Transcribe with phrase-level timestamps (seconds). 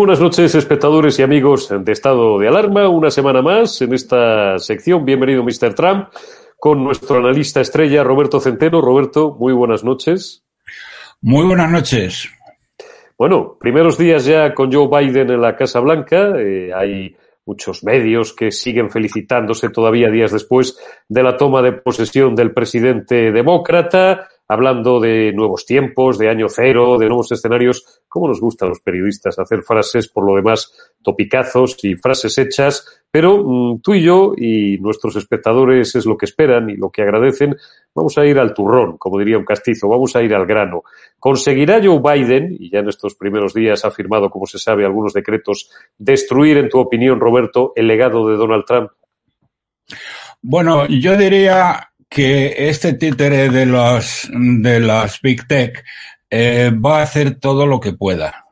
[0.00, 2.88] Buenas noches, espectadores y amigos de Estado de Alarma.
[2.88, 5.04] Una semana más en esta sección.
[5.04, 5.74] Bienvenido, Mr.
[5.74, 6.08] Trump,
[6.58, 8.80] con nuestro analista estrella, Roberto Centeno.
[8.80, 10.42] Roberto, muy buenas noches.
[11.20, 12.30] Muy buenas noches.
[13.18, 16.32] Bueno, primeros días ya con Joe Biden en la Casa Blanca.
[16.38, 17.14] Eh, hay
[17.44, 20.78] muchos medios que siguen felicitándose todavía días después
[21.10, 26.98] de la toma de posesión del presidente demócrata hablando de nuevos tiempos, de año cero,
[26.98, 28.02] de nuevos escenarios.
[28.08, 33.04] ¿Cómo nos gustan los periodistas hacer frases, por lo demás, topicazos y frases hechas?
[33.12, 37.02] Pero mm, tú y yo y nuestros espectadores es lo que esperan y lo que
[37.02, 37.56] agradecen.
[37.94, 40.82] Vamos a ir al turrón, como diría un castizo, vamos a ir al grano.
[41.20, 45.12] ¿Conseguirá Joe Biden, y ya en estos primeros días ha firmado, como se sabe, algunos
[45.12, 48.90] decretos, destruir, en tu opinión, Roberto, el legado de Donald Trump?
[50.42, 55.84] Bueno, yo diría que este títere de los de las big tech
[56.28, 58.46] eh, va a hacer todo lo que pueda.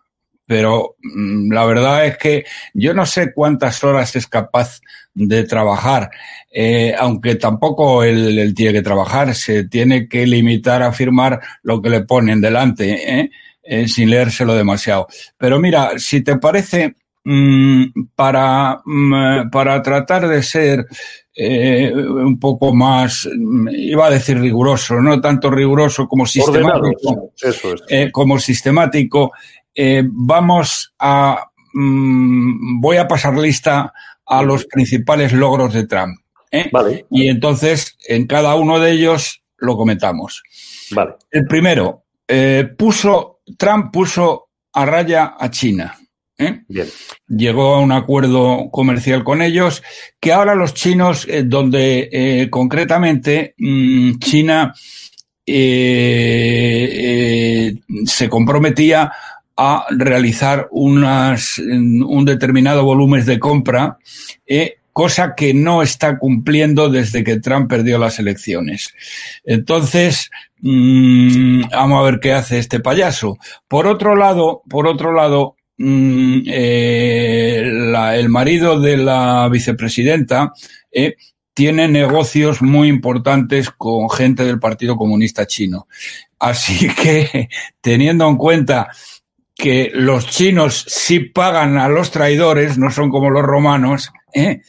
[0.47, 4.81] Pero mm, la verdad es que yo no sé cuántas horas es capaz
[5.13, 6.11] de trabajar,
[6.53, 11.83] eh, aunque tampoco él, él, tiene que trabajar, se tiene que limitar a firmar lo
[11.83, 13.31] que le ponen delante, ¿eh?
[13.63, 15.09] eh sin leérselo demasiado.
[15.37, 16.95] Pero mira, si te parece,
[18.15, 20.87] para, mm, para tratar de ser
[21.34, 23.28] eh, un poco más,
[23.71, 27.33] iba a decir riguroso, no tanto riguroso como sistemático,
[27.88, 29.33] eh, como sistemático,
[29.75, 33.93] eh, vamos a, mm, voy a pasar lista
[34.27, 36.19] a los principales logros de Trump.
[36.72, 37.06] Vale.
[37.11, 40.43] Y entonces, en cada uno de ellos lo comentamos.
[40.91, 41.17] Vale.
[41.31, 42.05] El primero,
[42.77, 45.94] puso, Trump puso a raya a China.
[46.38, 46.62] ¿Eh?
[47.26, 49.82] Llegó a un acuerdo comercial con ellos,
[50.21, 54.72] que ahora los chinos, eh, donde eh, concretamente mmm, China
[55.44, 59.12] eh, se comprometía
[59.56, 63.99] a realizar unas, un determinado volumen de compra,
[64.93, 68.94] cosa que no está cumpliendo desde que Trump perdió las elecciones.
[69.44, 73.38] Entonces, mmm, vamos a ver qué hace este payaso.
[73.66, 77.63] Por otro lado, por otro lado, Mm, eh,
[78.17, 80.53] el marido de la vicepresidenta
[80.91, 81.15] eh,
[81.55, 85.87] tiene negocios muy importantes con gente del Partido Comunista Chino.
[86.41, 87.49] Así que,
[87.81, 88.89] teniendo en cuenta
[89.55, 94.63] que los chinos sí pagan a los traidores, no son como los romanos, ¿eh?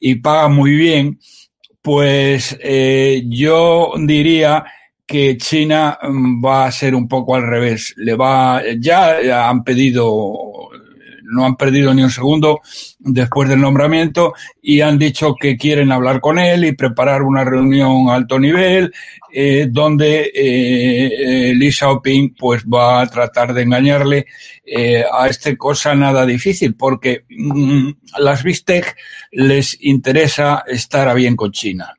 [0.00, 1.18] y pagan muy bien,
[1.82, 2.58] pues
[3.28, 4.64] yo diría
[5.06, 7.94] que China mm, va a ser un poco al revés.
[7.96, 10.70] Le va, ya han pedido,
[11.22, 12.60] no han perdido ni un segundo
[12.98, 18.08] después del nombramiento y han dicho que quieren hablar con él y preparar una reunión
[18.08, 18.92] a alto nivel
[19.32, 24.26] eh, donde eh, eh, Li Xiaoping pues va a tratar de engañarle
[24.64, 28.96] eh, a este cosa nada difícil porque mm, las Bistec
[29.32, 31.95] les interesa estar a bien con China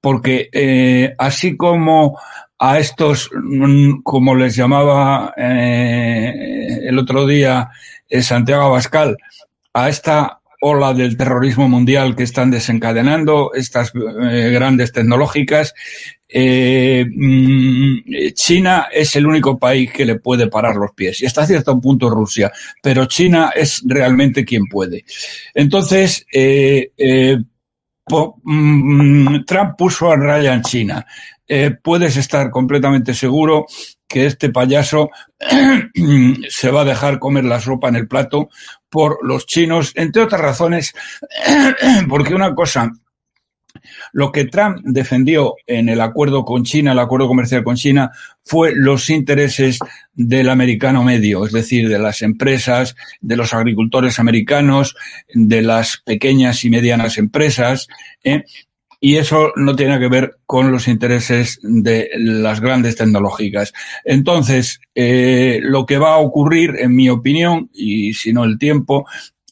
[0.00, 2.18] porque eh, así como
[2.58, 7.70] a estos, mm, como les llamaba eh, el otro día
[8.08, 9.16] eh, Santiago Abascal,
[9.74, 15.74] a esta ola del terrorismo mundial que están desencadenando estas eh, grandes tecnológicas,
[16.28, 21.20] eh, mm, China es el único país que le puede parar los pies.
[21.20, 25.04] Y hasta cierto punto Rusia, pero China es realmente quien puede.
[25.52, 27.38] Entonces, eh, eh
[28.06, 31.06] Trump puso a raya en China.
[31.46, 33.66] Eh, puedes estar completamente seguro
[34.08, 35.10] que este payaso
[36.48, 38.48] se va a dejar comer la sopa en el plato
[38.88, 40.94] por los chinos, entre otras razones,
[42.08, 42.90] porque una cosa
[44.12, 48.10] lo que Trump defendió en el acuerdo con China, el acuerdo comercial con China,
[48.42, 49.78] fue los intereses
[50.14, 54.96] del americano medio, es decir, de las empresas, de los agricultores americanos,
[55.32, 57.88] de las pequeñas y medianas empresas,
[58.24, 58.44] ¿eh?
[59.04, 63.72] y eso no tiene que ver con los intereses de las grandes tecnológicas.
[64.04, 69.04] Entonces, eh, lo que va a ocurrir, en mi opinión, y si no el tiempo,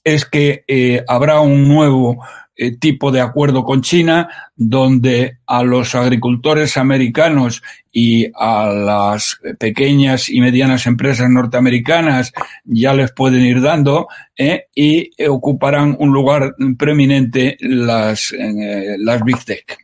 [0.04, 2.24] es que eh, habrá un nuevo
[2.56, 7.62] eh, tipo de acuerdo con China, donde a los agricultores americanos
[7.92, 12.32] y a las pequeñas y medianas empresas norteamericanas
[12.64, 19.44] ya les pueden ir dando eh, y ocuparán un lugar preeminente las, eh, las Big
[19.44, 19.78] Tech.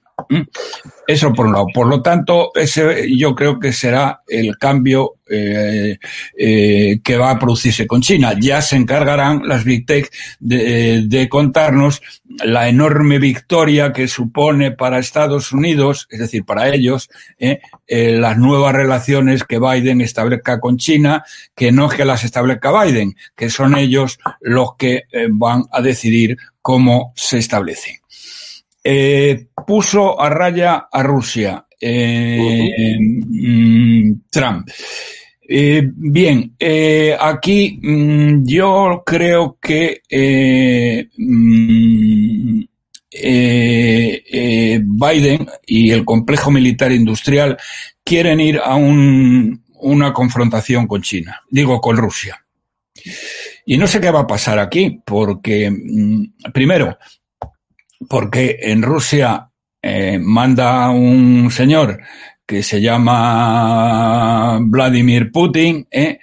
[1.06, 1.67] Eso por un lado.
[1.73, 5.99] Por lo tanto, ese yo creo que será el cambio eh, eh,
[6.38, 8.35] eh, que va a producirse con China.
[8.41, 10.11] Ya se encargarán las Big Tech
[10.41, 12.00] de, de contarnos
[12.44, 18.37] la enorme victoria que supone para Estados Unidos, es decir, para ellos, eh, eh, las
[18.37, 21.25] nuevas relaciones que Biden establezca con China,
[21.55, 25.81] que no es que las establezca Biden, que son ellos los que eh, van a
[25.81, 27.97] decidir cómo se establecen.
[28.88, 34.69] Eh, puso a raya a Rusia eh, mm, Trump.
[35.49, 42.61] Eh, bien, eh, aquí mm, yo creo que eh, mm,
[44.79, 47.56] Biden y el complejo militar industrial
[48.05, 52.41] quieren ir a un, una confrontación con China, digo con Rusia.
[53.65, 55.73] Y no sé qué va a pasar aquí, porque,
[56.55, 56.97] primero,
[58.09, 59.51] porque en Rusia
[59.83, 62.01] eh, manda un señor
[62.47, 66.19] que se llama Vladimir Putin, eh,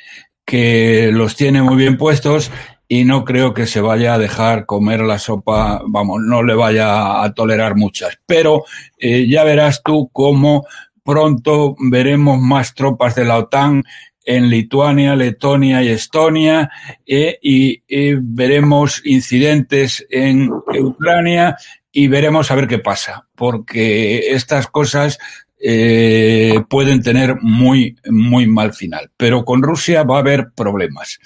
[0.45, 2.51] que los tiene muy bien puestos
[2.87, 7.23] y no creo que se vaya a dejar comer la sopa, vamos, no le vaya
[7.23, 8.19] a tolerar muchas.
[8.25, 8.63] Pero
[8.97, 10.65] eh, ya verás tú cómo
[11.03, 13.83] pronto veremos más tropas de la OTAN
[14.25, 16.71] en Lituania, Letonia y Estonia
[17.05, 21.57] eh, y, y, veremos incidentes en Ucrania
[21.91, 25.19] y veremos a ver qué pasa, porque estas cosas
[25.65, 29.11] eh, pueden tener muy, muy mal final.
[29.15, 31.19] Pero con Rusia va a haber problemas.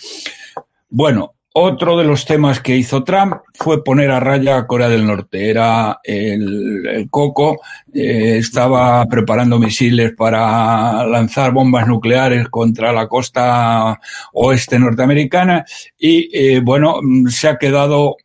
[0.89, 5.07] Bueno, otro de los temas que hizo Trump fue poner a raya a Corea del
[5.07, 5.49] Norte.
[5.49, 7.61] Era el, coco,
[7.91, 13.99] eh, estaba preparando misiles para lanzar bombas nucleares contra la costa
[14.33, 15.65] oeste norteamericana
[15.97, 18.17] y, eh, bueno, se ha quedado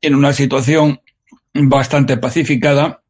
[0.00, 1.00] en una situación
[1.52, 3.02] bastante pacificada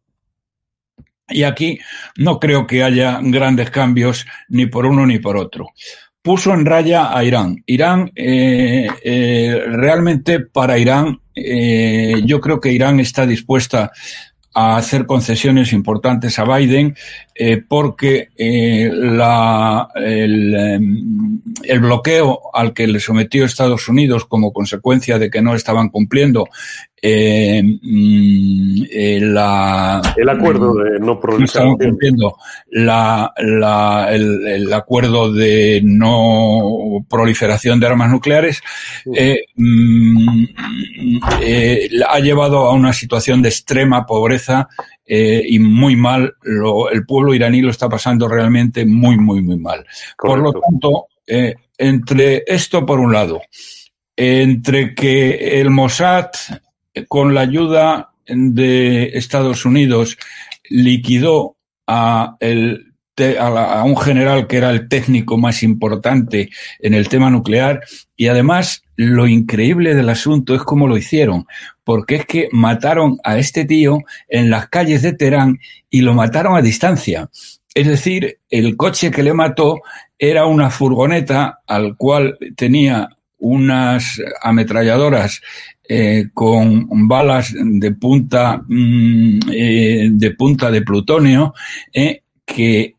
[1.28, 1.78] y aquí
[2.16, 5.66] no creo que haya grandes cambios ni por uno ni por otro.
[6.26, 7.62] Puso en raya a Irán.
[7.66, 13.92] Irán, eh, eh, realmente para Irán, eh, yo creo que Irán está dispuesta
[14.52, 16.96] a hacer concesiones importantes a Biden
[17.68, 19.20] porque el,
[21.62, 26.48] el, bloqueo al que le sometió Estados Unidos como consecuencia de que no estaban cumpliendo
[27.02, 27.62] eh,
[28.90, 31.76] eh, la, el acuerdo de no proliferación.
[31.76, 32.36] cumpliendo
[32.70, 38.62] la, la, el, el, acuerdo de no proliferación de armas nucleares
[39.14, 39.44] eh,
[41.42, 44.68] eh, ha llevado a una situación de extrema pobreza
[45.08, 46.34] y muy mal.
[46.42, 49.86] Lo, el pueblo iraní lo está pasando realmente muy, muy, muy mal.
[50.16, 50.26] Correcto.
[50.26, 51.06] Por lo tanto,
[51.78, 53.40] entre esto por un lado,
[54.16, 56.30] entre que el Mossad
[57.08, 60.18] con la ayuda de Estados Unidos
[60.68, 62.36] liquidó a,
[63.84, 66.50] un general que era el técnico más importante
[66.80, 67.80] en el tema nuclear
[68.16, 71.46] y además lo increíble del asunto es cómo lo hicieron,
[71.84, 73.98] porque es que mataron a este tío
[74.28, 75.60] en las calles de Teherán
[75.90, 77.30] y lo mataron a distancia.
[77.74, 79.82] Es decir, el coche que le mató
[80.18, 85.40] era una furgoneta al cual tenía unas ametralladoras
[85.88, 91.54] eh, con balas de punta mm, eh, de punta de plutonio
[91.92, 92.94] eh, que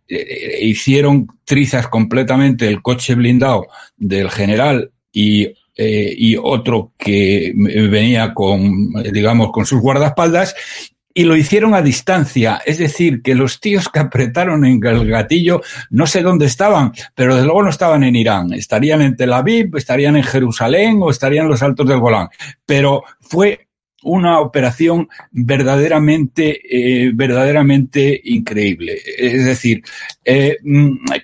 [0.61, 3.67] hicieron trizas completamente el coche blindado
[3.97, 10.55] del general y y otro que venía con, digamos, con sus guardaespaldas
[11.17, 12.61] y lo hicieron a distancia.
[12.63, 17.33] Es decir, que los tíos que apretaron en el gatillo, no sé dónde estaban, pero
[17.33, 18.53] desde luego no estaban en Irán.
[18.53, 22.27] Estarían en Tel Aviv, estarían en Jerusalén o estarían en los altos del Golán.
[22.67, 23.67] Pero fue
[24.03, 29.01] una operación verdaderamente, eh, verdaderamente increíble.
[29.17, 29.81] Es decir,
[30.23, 30.57] eh,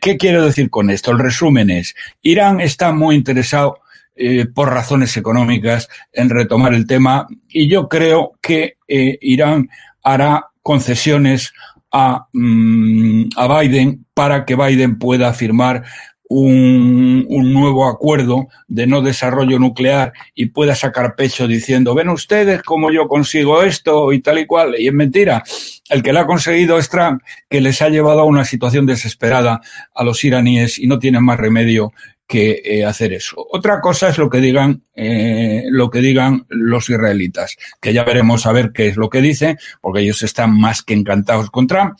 [0.01, 1.11] ¿qué quiero decir con esto?
[1.11, 3.82] El resumen es, Irán está muy interesado
[4.15, 9.69] eh, por razones económicas en retomar el tema y yo creo que eh, Irán
[10.03, 11.51] hará concesiones
[11.91, 15.83] a, mm, a, Biden para que Biden pueda firmar
[16.29, 22.63] un, un, nuevo acuerdo de no desarrollo nuclear y pueda sacar pecho diciendo, ven ustedes
[22.63, 24.75] cómo yo consigo esto y tal y cual.
[24.79, 25.43] Y es mentira.
[25.89, 29.61] El que lo ha conseguido es Trump, que les ha llevado a una situación desesperada
[29.93, 31.91] a los iraníes y no tienen más remedio
[32.33, 33.45] que eh, hacer eso.
[33.51, 38.47] Otra cosa es lo que digan eh, lo que digan los israelitas, que ya veremos
[38.47, 41.93] a ver qué es lo que dicen, porque ellos están más que encantados con Trump,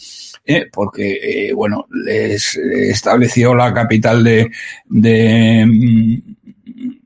[0.44, 4.50] eh, porque bueno les estableció la capital de
[4.86, 6.24] de,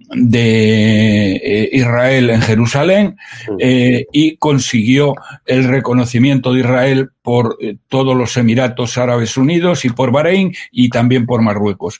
[0.10, 3.17] de Israel en Jerusalén
[3.60, 5.15] y consiguió
[5.46, 7.57] el reconocimiento de Israel por
[7.89, 12.00] todos los Emiratos Árabes Unidos y por Bahrein y también por Marruecos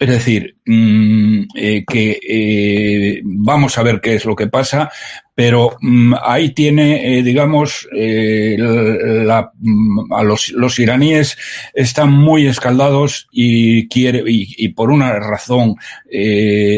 [0.00, 4.90] Es decir, mm, eh, que eh, vamos a ver qué es lo que pasa,
[5.36, 11.38] pero mm, ahí tiene, eh, digamos, eh, la, mm, a los, iraníes
[11.74, 15.76] están muy escaldados y quiere y, por una razón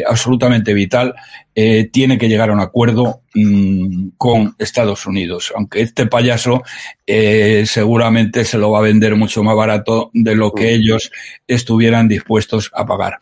[0.06, 1.14] absolutamente vital
[1.58, 6.62] eh, tiene que llegar a un acuerdo mmm, con Estados Unidos, aunque este payaso
[7.06, 11.10] eh, seguramente se lo va a vender mucho más barato de lo que ellos
[11.48, 13.16] estuvieran dispuestos a pagar.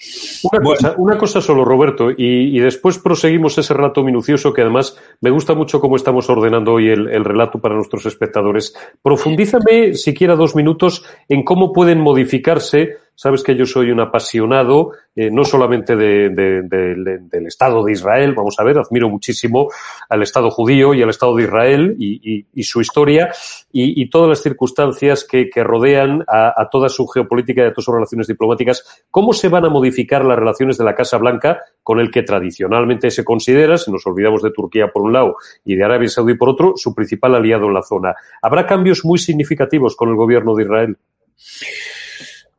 [0.50, 4.62] Una, bueno, cosa, una cosa, solo, Roberto, y, y, después proseguimos ese relato minucioso que
[4.62, 8.75] además me gusta mucho cómo estamos ordenando hoy el, el relato para nuestros espectadores.
[9.00, 15.30] Profundízame siquiera dos minutos en cómo pueden modificarse Sabes que yo soy un apasionado, eh,
[15.30, 19.68] no solamente de, de, de, del Estado de Israel, vamos a ver, admiro muchísimo
[20.09, 23.30] al Estado judío y al Estado de Israel y, su historia
[23.71, 27.85] y, todas las circunstancias que, que rodean a, a, toda su geopolítica y a todas
[27.85, 29.04] sus relaciones diplomáticas.
[29.11, 33.11] ¿Cómo se van a modificar las relaciones de la Casa Blanca con el que tradicionalmente
[33.11, 36.49] se considera, si nos olvidamos de Turquía por un lado y de Arabia Saudí por
[36.49, 38.14] otro, su principal aliado en la zona?
[38.42, 40.99] ¿Habrá cambios muy significativos con el gobierno de Israel?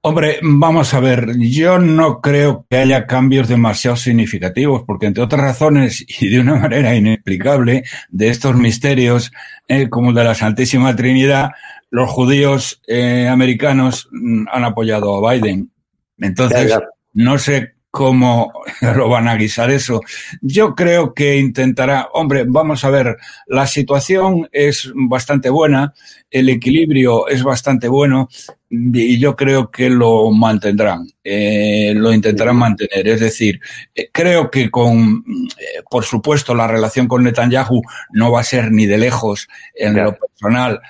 [0.08, 5.42] Hombre, vamos a ver, yo no creo que haya cambios demasiado significativos, porque entre otras
[5.42, 9.32] razones y de una manera inexplicable, de estos misterios,
[9.68, 11.50] eh, como el de la Santísima Trinidad,
[11.90, 15.72] los judíos eh, americanos mm, han apoyado a Biden.
[16.20, 16.86] Entonces, ya, ya.
[17.14, 20.02] no sé cómo lo van a guisar eso.
[20.42, 23.16] Yo creo que intentará, hombre, vamos a ver,
[23.48, 25.94] la situación es bastante buena,
[26.30, 28.28] el equilibrio es bastante bueno
[28.70, 33.08] y yo creo que lo mantendrán, eh, lo intentarán mantener.
[33.08, 33.62] Es decir,
[33.96, 35.24] eh, creo que con,
[35.58, 39.96] eh, por supuesto, la relación con Netanyahu no va a ser ni de lejos en
[39.96, 40.82] lo personal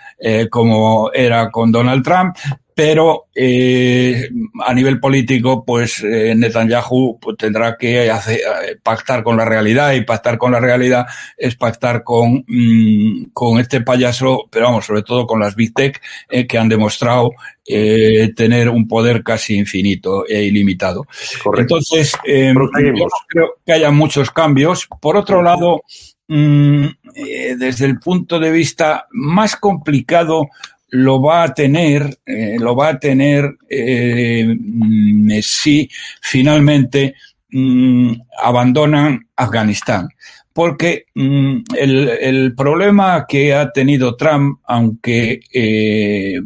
[0.49, 2.35] como era con Donald Trump,
[2.75, 4.29] pero eh,
[4.65, 9.93] a nivel político, pues eh, Netanyahu pues, tendrá que hacer, eh, pactar con la realidad
[9.93, 11.05] y pactar con la realidad
[11.37, 16.01] es pactar con, mmm, con este payaso, pero vamos, sobre todo con las Big Tech
[16.29, 17.31] eh, que han demostrado
[17.65, 21.05] eh, tener un poder casi infinito e ilimitado.
[21.41, 21.77] Correcto.
[21.77, 24.85] Entonces, eh, yo creo que haya muchos cambios.
[24.99, 25.81] Por otro lado,
[26.27, 26.87] mmm,
[27.57, 30.49] desde el punto de vista más complicado,
[30.89, 35.89] lo va a tener, eh, lo va a tener eh, mm, si
[36.21, 37.15] finalmente
[37.51, 38.13] mm,
[38.43, 40.09] abandonan Afganistán.
[40.53, 46.39] Porque mm, el, el, problema que ha tenido Trump, aunque eh,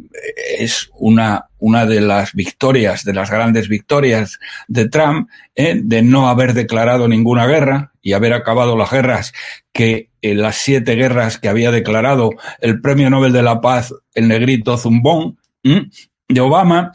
[0.57, 6.27] es una, una de las victorias, de las grandes victorias de Trump, eh, de no
[6.27, 9.33] haber declarado ninguna guerra y haber acabado las guerras
[9.71, 14.27] que en las siete guerras que había declarado el Premio Nobel de la Paz, el
[14.27, 16.91] negrito Zumbón, de Obama,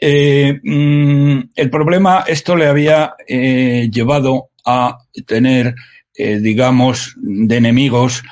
[0.00, 5.74] eh, el problema, esto le había eh, llevado a tener,
[6.14, 8.22] eh, digamos, de enemigos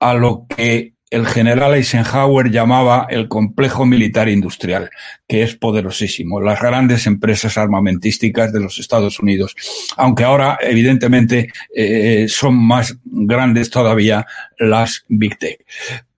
[0.00, 4.90] a lo que el general Eisenhower llamaba el complejo militar industrial,
[5.28, 9.54] que es poderosísimo, las grandes empresas armamentísticas de los Estados Unidos,
[9.96, 14.26] aunque ahora evidentemente eh, son más grandes todavía
[14.58, 15.64] las Big Tech.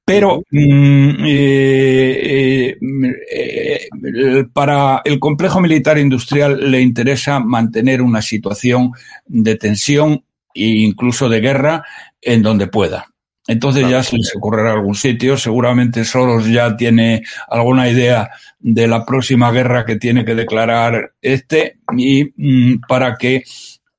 [0.03, 2.76] Pero mm, eh,
[3.31, 8.93] eh, para el complejo militar industrial le interesa mantener una situación
[9.26, 10.25] de tensión
[10.55, 11.85] e incluso de guerra
[12.23, 13.09] en donde pueda.
[13.47, 13.99] Entonces claro.
[13.99, 15.37] ya se les ocurrirá algún sitio.
[15.37, 21.79] Seguramente Soros ya tiene alguna idea de la próxima guerra que tiene que declarar este
[21.97, 23.45] y mm, para que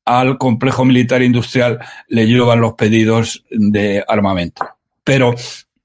[0.06, 4.68] al complejo militar industrial le llevan los pedidos de armamento.
[5.04, 5.36] Pero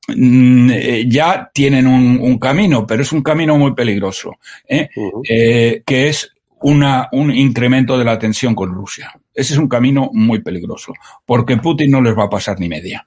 [0.08, 4.38] mm, eh, ya tienen un, un, camino, pero es un camino muy peligroso,
[4.68, 4.88] ¿eh?
[4.94, 5.22] Uh -huh.
[5.28, 9.12] eh, que es una, un incremento de la tensión con Rusia.
[9.34, 10.92] Ese es un camino muy peligroso,
[11.26, 13.04] porque Putin no les va a pasar ni media.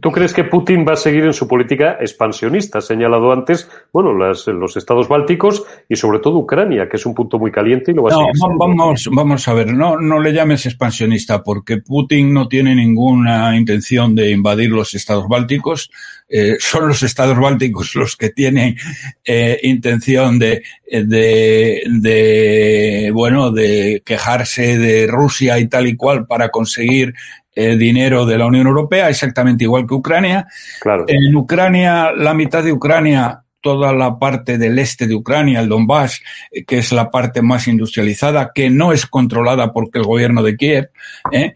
[0.00, 2.78] ¿Tú crees que Putin va a seguir en su política expansionista?
[2.78, 7.14] Has señalado antes, bueno, las, los estados bálticos y sobre todo Ucrania, que es un
[7.14, 8.58] punto muy caliente y lo va a no, seguir.
[8.58, 14.14] Vamos, vamos a ver, no, no le llames expansionista porque Putin no tiene ninguna intención
[14.14, 15.90] de invadir los estados bálticos.
[16.34, 18.74] Eh, son los estados bálticos los que tienen
[19.22, 26.48] eh, intención de, de, de, bueno, de quejarse de Rusia y tal y cual para
[26.48, 27.12] conseguir
[27.54, 30.46] eh, dinero de la Unión Europea, exactamente igual que Ucrania.
[30.80, 31.04] Claro.
[31.06, 36.22] En Ucrania, la mitad de Ucrania, toda la parte del este de Ucrania, el Donbass,
[36.66, 40.90] que es la parte más industrializada, que no es controlada por el gobierno de Kiev,
[41.30, 41.54] ¿eh?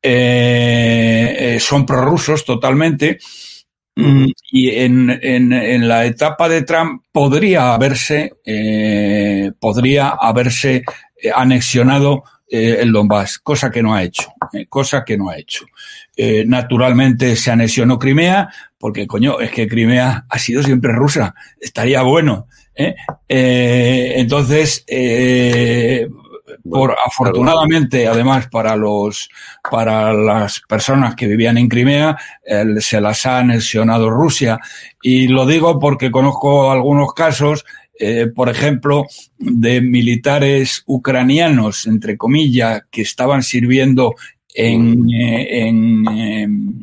[0.00, 3.18] Eh, son prorrusos totalmente.
[4.00, 10.84] Mm, y en, en, en, la etapa de Trump podría haberse, eh, podría haberse
[11.20, 14.32] eh, anexionado eh, el Donbass, cosa que no ha hecho,
[14.68, 15.66] cosa que no ha hecho.
[16.46, 22.46] Naturalmente se anexionó Crimea, porque coño, es que Crimea ha sido siempre rusa, estaría bueno.
[23.28, 24.84] entonces,
[26.70, 29.28] por afortunadamente, además para los
[29.70, 34.58] para las personas que vivían en Crimea, eh, se las ha anexionado Rusia
[35.02, 37.64] y lo digo porque conozco algunos casos
[38.00, 39.06] eh, por ejemplo,
[39.38, 44.14] de militares ucranianos, entre comillas, que estaban sirviendo
[44.54, 46.80] en, eh, en, en,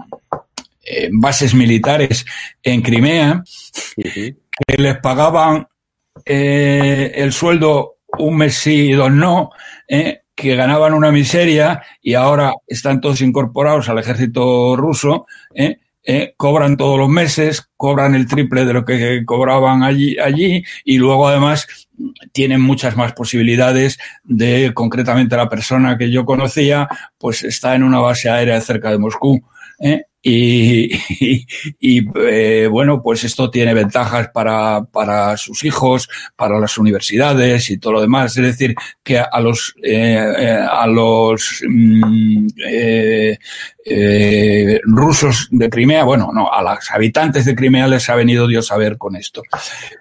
[0.83, 2.25] en bases militares
[2.61, 3.43] en Crimea,
[3.97, 4.35] uh -huh.
[4.67, 5.67] que les pagaban
[6.25, 9.51] eh, el sueldo un mes sí y dos no,
[9.87, 16.35] eh, que ganaban una miseria y ahora están todos incorporados al ejército ruso, eh, eh,
[16.37, 21.27] cobran todos los meses, cobran el triple de lo que cobraban allí, allí y luego
[21.27, 21.67] además
[22.31, 27.99] tienen muchas más posibilidades de, concretamente la persona que yo conocía, pues está en una
[27.99, 29.41] base aérea cerca de Moscú.
[29.79, 30.03] ¿eh?
[30.27, 30.89] Y,
[32.15, 37.93] eh, bueno, pues esto tiene ventajas para, para sus hijos, para las universidades y todo
[37.93, 38.35] lo demás.
[38.35, 40.17] Es decir, que a los, eh,
[40.67, 43.37] a los mm, eh,
[43.87, 48.71] eh, rusos de Crimea, bueno, no, a los habitantes de Crimea les ha venido Dios
[48.71, 49.43] a ver con esto.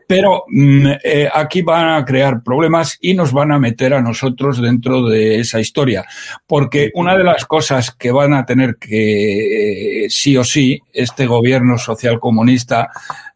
[0.06, 4.62] Pero mm, eh, aquí van a crear problemas y nos van a meter a nosotros
[4.62, 6.06] dentro de esa historia.
[6.46, 11.27] Porque una de las cosas que van a tener que, eh, sí o sí, este
[11.27, 12.88] gobierno social comunista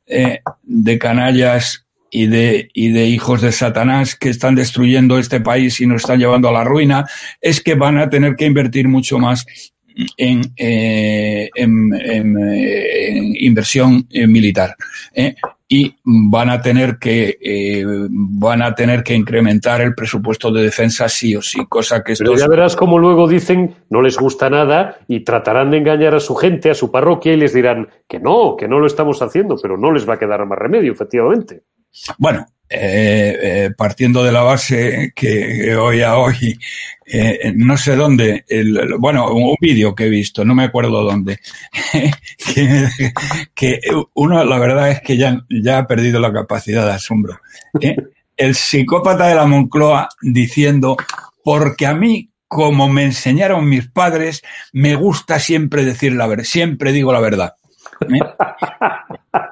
[0.06, 5.80] eh, de canallas y de, y de hijos de Satanás que están destruyendo este país
[5.80, 7.04] y nos están llevando a la ruina,
[7.40, 9.44] es que van a tener que invertir mucho más
[10.16, 14.76] en, eh, en, en, en inversión militar.
[15.14, 15.34] ¿eh?
[15.70, 21.08] y van a tener que eh, van a tener que incrementar el presupuesto de defensa
[21.10, 24.96] sí o sí, cosa que Pero ya verás como luego dicen no les gusta nada
[25.06, 28.56] y tratarán de engañar a su gente, a su parroquia y les dirán que no,
[28.56, 31.62] que no lo estamos haciendo, pero no les va a quedar más remedio, efectivamente.
[32.18, 36.58] Bueno, eh, eh, partiendo de la base que hoy a hoy,
[37.06, 41.40] eh, no sé dónde, el, bueno, un vídeo que he visto, no me acuerdo dónde,
[42.54, 42.88] que,
[43.54, 43.80] que,
[44.14, 47.40] uno, la verdad es que ya, ya ha perdido la capacidad de asombro.
[48.36, 50.98] El psicópata de la Moncloa diciendo,
[51.42, 56.92] porque a mí, como me enseñaron mis padres, me gusta siempre decir la verdad, siempre
[56.92, 57.54] digo la verdad.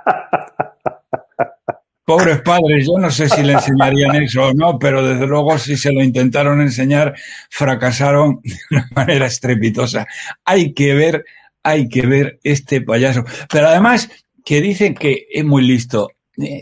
[2.07, 2.13] ¿eh?
[2.13, 5.77] Pobres padres, yo no sé si le enseñarían eso o no, pero desde luego si
[5.77, 7.15] se lo intentaron enseñar,
[7.51, 10.07] fracasaron de una manera estrepitosa.
[10.45, 11.25] Hay que ver,
[11.63, 13.25] hay que ver este payaso.
[13.51, 14.09] Pero además,
[14.45, 16.11] que dicen que es muy listo.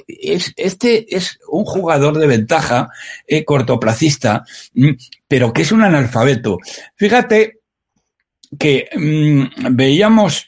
[0.06, 2.88] Es, este es un jugador de ventaja,
[3.26, 4.44] eh, cortoplacista,
[5.28, 6.58] pero que es un analfabeto.
[6.94, 7.58] Fíjate
[8.58, 10.46] que mmm, veíamos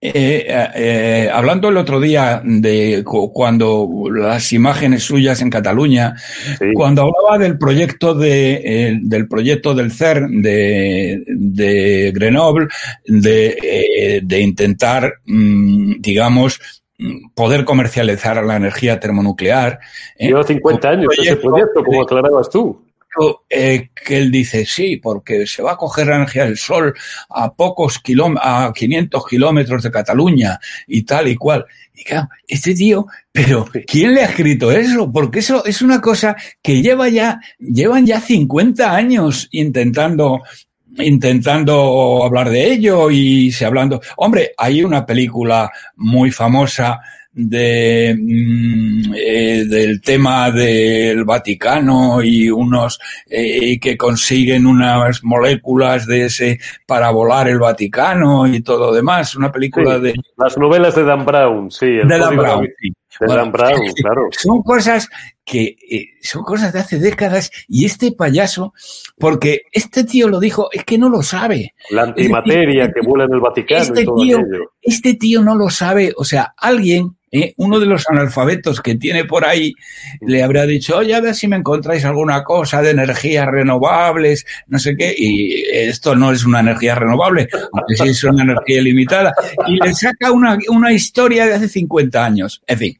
[0.00, 6.14] eh, eh, hablando el otro día de cuando las imágenes suyas en Cataluña,
[6.58, 6.66] sí.
[6.72, 12.68] cuando hablaba del proyecto de, eh, del proyecto del CERN de, de Grenoble,
[13.06, 16.60] de, eh, de intentar, mmm, digamos,
[17.34, 19.78] poder comercializar la energía termonuclear.
[20.18, 22.87] Lleva 50 años ese proyecto, como aclarabas tú
[23.48, 26.94] eh, que él dice sí, porque se va a coger energía del sol
[27.30, 31.66] a pocos kilómetros, a 500 kilómetros de Cataluña y tal y cual.
[31.94, 35.10] Y claro, este tío, pero ¿quién le ha escrito eso?
[35.10, 40.42] Porque eso es una cosa que lleva ya, llevan ya 50 años intentando
[41.00, 44.00] intentando hablar de ello y se hablando.
[44.16, 47.00] Hombre, hay una película muy famosa
[47.38, 52.98] de, mm, eh, del tema del Vaticano y unos
[53.30, 59.36] eh, que consiguen unas moléculas de ese para volar el Vaticano y todo lo demás.
[59.36, 60.14] Una película sí, de.
[60.36, 61.86] Las novelas de Dan Brown, sí.
[61.86, 62.68] El de Dan Brown.
[62.80, 62.92] Sí.
[63.20, 64.28] De bueno, Dan Brown, claro.
[64.30, 65.08] Son cosas
[65.44, 68.74] que eh, son cosas de hace décadas y este payaso,
[69.18, 71.74] porque este tío lo dijo, es que no lo sabe.
[71.90, 74.72] La antimateria este, que vuela en el Vaticano este y todo tío, aquello.
[74.82, 77.52] Este tío no lo sabe, o sea, alguien ¿Eh?
[77.58, 79.74] uno de los analfabetos que tiene por ahí
[80.22, 84.78] le habrá dicho, oye, a ver si me encontráis alguna cosa de energías renovables, no
[84.78, 89.34] sé qué, y esto no es una energía renovable, aunque sí es una energía limitada,
[89.66, 92.62] y le saca una, una historia de hace 50 años.
[92.66, 92.98] En fin,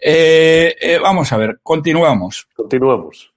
[0.00, 2.48] eh, eh, vamos a ver, continuamos.
[2.54, 3.32] Continuamos.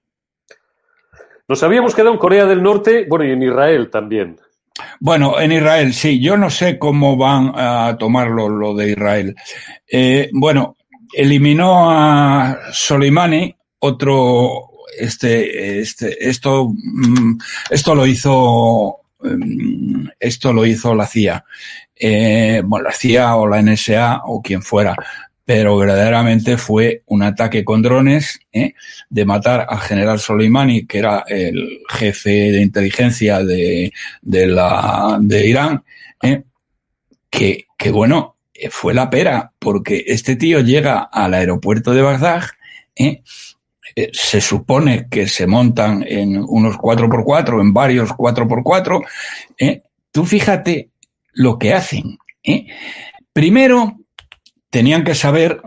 [1.47, 4.37] Nos habíamos quedado en Corea del Norte, bueno, y en Israel también.
[4.99, 9.35] Bueno, en Israel, sí, yo no sé cómo van a tomarlo lo de Israel.
[9.89, 10.75] Eh, bueno,
[11.13, 17.37] eliminó a Soleimani, otro, este, este, esto, mm,
[17.69, 21.45] esto lo hizo, mm, esto lo hizo la CIA.
[21.95, 24.95] Eh, bueno, la CIA o la NSA o quien fuera
[25.47, 28.73] pero verdaderamente fue un ataque con drones ¿eh?
[29.09, 35.47] de matar al general Soleimani, que era el jefe de inteligencia de, de, la, de
[35.47, 35.85] Irán,
[36.21, 36.43] ¿eh?
[37.29, 38.35] que, que bueno,
[38.69, 42.43] fue la pera, porque este tío llega al aeropuerto de Bagdad,
[42.93, 43.21] ¿eh?
[43.95, 49.01] eh se supone que se montan en unos 4x4, en varios 4x4,
[49.59, 49.81] ¿eh?
[50.11, 50.89] tú fíjate
[51.31, 52.17] lo que hacen.
[52.43, 52.67] ¿eh?
[53.31, 53.97] Primero,
[54.69, 55.61] tenían que saber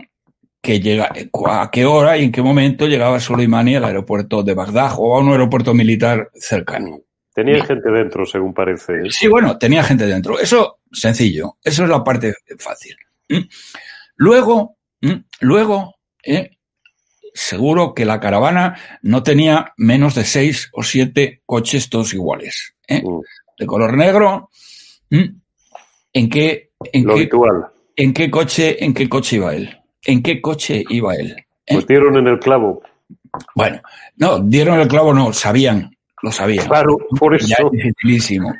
[0.61, 1.11] que llega,
[1.47, 5.19] a qué hora y en qué momento llegaba Soleimani al aeropuerto de Bagdad o a
[5.19, 6.99] un aeropuerto militar cercano.
[7.33, 8.93] Tenía gente dentro, según parece.
[8.93, 9.09] ¿eh?
[9.09, 10.37] Sí, bueno, tenía gente dentro.
[10.39, 11.57] Eso, sencillo.
[11.63, 12.95] Eso es la parte fácil.
[13.29, 13.47] ¿Mm?
[14.17, 15.23] Luego, ¿Mm?
[15.39, 16.57] luego, ¿eh?
[17.33, 22.75] seguro que la caravana no tenía menos de seis o siete coches todos iguales.
[22.87, 23.01] ¿eh?
[23.01, 23.21] Mm.
[23.57, 24.49] De color negro.
[25.09, 26.71] ¿En qué?
[26.91, 27.67] En Lo habitual.
[28.01, 29.77] ¿En qué coche, en qué coche iba él?
[30.03, 31.35] ¿En qué coche iba él?
[31.67, 31.75] ¿Eh?
[31.75, 32.81] Pues dieron en el clavo.
[33.53, 33.79] Bueno,
[34.17, 36.65] no, dieron el clavo, no, sabían, lo sabían.
[36.65, 37.45] Claro, por eso.
[37.47, 38.55] Ya es dificilísimo.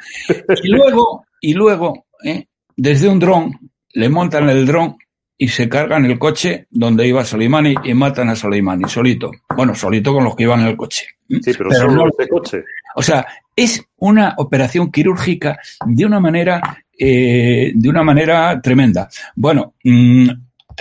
[0.63, 2.45] Y luego, y luego, ¿eh?
[2.77, 4.95] desde un dron, le montan el dron
[5.35, 9.31] y se cargan el coche donde iba Soleimani y matan a Soleimani, solito.
[9.55, 11.07] Bueno, solito con los que iban en el coche.
[11.27, 12.63] Sí, pero, solo no, este coche.
[12.95, 13.25] O sea,
[13.55, 16.61] es una operación quirúrgica de una manera
[17.03, 19.09] eh, de una manera tremenda.
[19.35, 20.29] Bueno, mmm,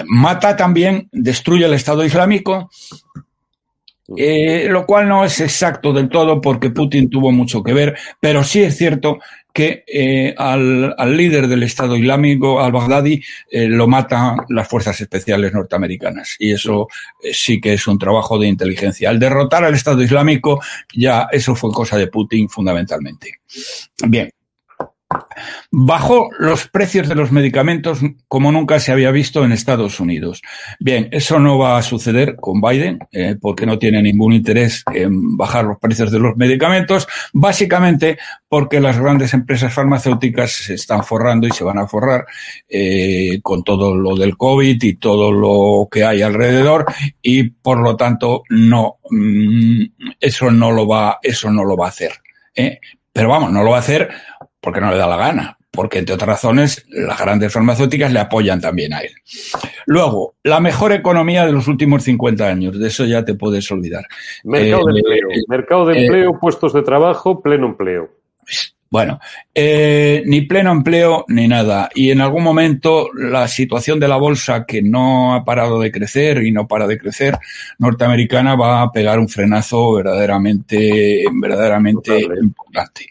[0.05, 2.71] mata también, destruye el Estado Islámico,
[4.15, 8.45] eh, lo cual no es exacto del todo porque Putin tuvo mucho que ver, pero
[8.45, 9.19] sí es cierto
[9.55, 16.37] que eh, al, al, líder del Estado Islámico, al-Baghdadi, lo matan las fuerzas especiales norteamericanas.
[16.39, 16.87] Y eso
[17.33, 19.09] sí que es un trabajo de inteligencia.
[19.09, 20.61] Al derrotar al Estado Islámico,
[20.95, 23.41] ya eso fue cosa de Putin fundamentalmente.
[24.07, 24.31] Bien.
[25.73, 30.43] Bajó los precios de los medicamentos como nunca se había visto en Estados Unidos.
[30.79, 35.37] Bien, eso no va a suceder con Biden eh, porque no tiene ningún interés en
[35.37, 38.19] bajar los precios de los medicamentos, básicamente
[38.49, 42.27] porque las grandes empresas farmacéuticas se están forrando y se van a forrar
[42.69, 46.87] eh, con todo lo del COVID y todo lo que hay alrededor
[47.21, 49.83] y por lo tanto no, mm,
[50.21, 52.13] eso no lo va, eso no lo va a hacer.
[52.55, 52.79] ¿eh?
[53.13, 54.09] Pero vamos, no lo va a hacer
[54.61, 58.61] porque no le da la gana, porque entre otras razones las grandes farmacéuticas le apoyan
[58.61, 59.13] también a él.
[59.87, 64.05] Luego, la mejor economía de los últimos 50 años, de eso ya te puedes olvidar.
[64.45, 68.11] Mercado de eh, empleo, eh, mercado de empleo, eh, puestos de trabajo, pleno empleo.
[68.93, 69.21] Bueno,
[69.55, 71.89] ni pleno empleo ni nada.
[71.95, 76.43] Y en algún momento la situación de la bolsa, que no ha parado de crecer
[76.43, 77.39] y no para de crecer,
[77.79, 83.07] norteamericana, va a pegar un frenazo verdaderamente, verdaderamente importante.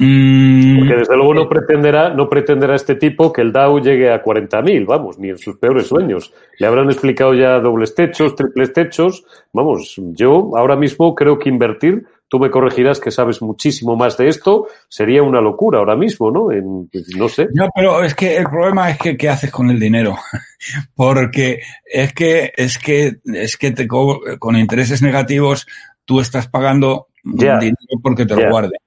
[0.00, 4.22] Mm, Porque desde luego no pretenderá, no pretenderá este tipo que el Dow llegue a
[4.22, 6.32] 40.000, vamos, ni en sus peores sueños.
[6.58, 9.24] Le habrán explicado ya dobles techos, triples techos.
[9.52, 14.28] Vamos, yo ahora mismo creo que invertir, tú me corregirás que sabes muchísimo más de
[14.28, 16.52] esto, sería una locura ahora mismo, ¿no?
[16.52, 17.48] En, no sé.
[17.52, 20.16] No, pero es que el problema es que qué haces con el dinero.
[20.94, 25.66] Porque es que, es que, es que te, con intereses negativos
[26.04, 27.58] tú estás pagando yeah.
[27.58, 28.44] dinero porque te yeah.
[28.44, 28.80] lo guarden.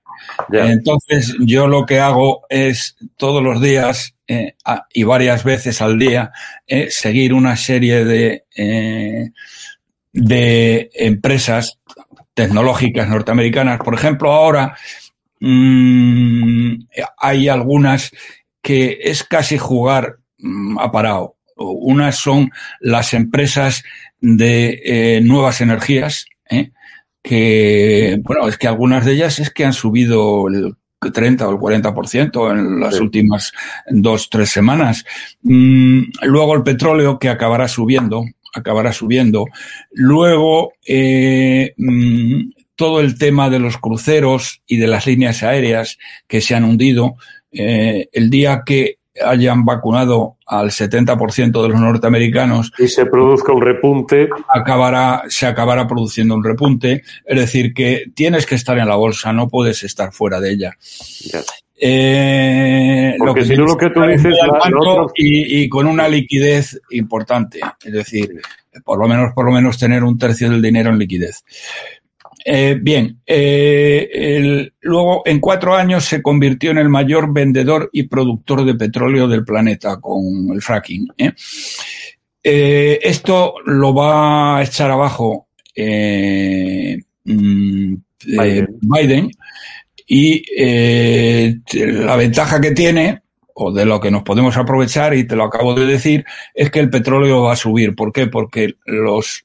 [0.51, 4.55] Entonces, yo lo que hago es todos los días eh,
[4.93, 6.31] y varias veces al día
[6.67, 9.31] eh, seguir una serie de, eh,
[10.13, 11.79] de empresas
[12.33, 13.79] tecnológicas norteamericanas.
[13.79, 14.75] Por ejemplo, ahora
[15.39, 16.75] mmm,
[17.17, 18.11] hay algunas
[18.61, 21.35] que es casi jugar mmm, a parado.
[21.55, 23.83] Unas son las empresas
[24.19, 26.71] de nuevas energías, ¿eh?
[27.21, 31.57] Que, bueno, es que algunas de ellas es que han subido el 30 o el
[31.57, 33.01] 40% en las sí.
[33.01, 33.51] últimas
[33.89, 35.03] dos, tres semanas.
[35.41, 39.45] Mm, luego el petróleo que acabará subiendo, acabará subiendo.
[39.91, 46.41] Luego, eh, mm, todo el tema de los cruceros y de las líneas aéreas que
[46.41, 47.15] se han hundido.
[47.51, 53.61] Eh, el día que hayan vacunado al 70% de los norteamericanos y se produzca un
[53.61, 54.27] repunte.
[54.49, 57.03] acabará se acabará produciendo un repunte.
[57.25, 60.71] Es decir que tienes que estar en la bolsa no puedes estar fuera de ella.
[61.21, 61.39] Ya.
[61.79, 64.35] eh, Porque lo que si no lo que tú dices
[65.15, 67.61] y, y, con una liquidez importante.
[67.85, 68.41] Es decir
[68.83, 71.45] por lo menos por lo menos tener un tercio del dinero en liquidez
[72.43, 78.03] Eh, bien, eh, el, luego en cuatro años se convirtió en el mayor vendedor y
[78.03, 81.07] productor de petróleo del planeta con el fracking.
[81.17, 81.33] ¿eh?
[83.01, 88.79] Esto lo va a echar abajo mm, Biden.
[88.81, 89.31] Biden.
[90.07, 90.43] y
[92.05, 93.21] la ventaja que tiene
[93.53, 96.79] o de lo que nos podemos aprovechar, y te lo acabo de decir, es que
[96.79, 97.95] el petróleo va a subir.
[97.95, 98.27] ¿Por qué?
[98.27, 99.43] Porque los,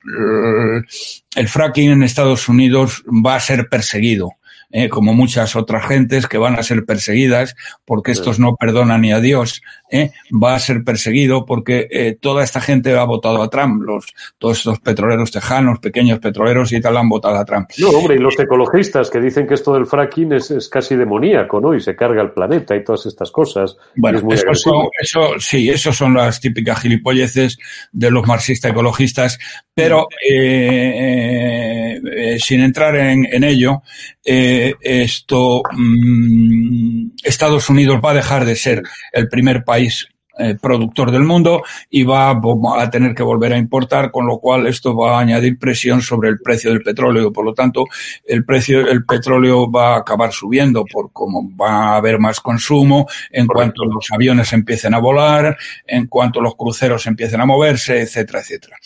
[1.34, 4.35] el fracking en Estados Unidos va a ser perseguido.
[4.70, 4.88] ¿Eh?
[4.88, 9.20] como muchas otras gentes que van a ser perseguidas porque estos no perdonan ni a
[9.20, 10.10] Dios, ¿eh?
[10.32, 14.06] va a ser perseguido porque eh, toda esta gente ha votado a Trump, los,
[14.38, 17.70] todos estos petroleros tejanos, pequeños petroleros y tal han votado a Trump.
[17.78, 21.60] No, hombre, y los ecologistas que dicen que esto del fracking es, es casi demoníaco,
[21.60, 21.74] ¿no?
[21.74, 23.76] Y se carga el planeta y todas estas cosas.
[23.94, 27.58] Bueno, eso, son, eso, sí, eso son las típicas gilipolleces
[27.92, 29.38] de los marxistas ecologistas,
[29.74, 32.00] pero eh,
[32.38, 33.82] sin entrar en, en ello,
[34.24, 41.10] eh, esto mmm, Estados Unidos va a dejar de ser el primer país eh, productor
[41.10, 45.16] del mundo y va a tener que volver a importar, con lo cual esto va
[45.16, 47.32] a añadir presión sobre el precio del petróleo.
[47.32, 47.86] Por lo tanto,
[48.26, 53.06] el precio del petróleo va a acabar subiendo por como va a haber más consumo,
[53.30, 58.40] en cuanto los aviones empiecen a volar, en cuanto los cruceros empiecen a moverse, etcétera,
[58.40, 58.76] etcétera.